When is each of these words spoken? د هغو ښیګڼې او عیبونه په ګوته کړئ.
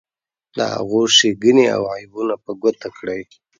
د 0.57 0.59
هغو 0.73 1.01
ښیګڼې 1.17 1.65
او 1.75 1.81
عیبونه 1.93 2.35
په 2.43 2.51
ګوته 2.61 2.87
کړئ. 2.97 3.21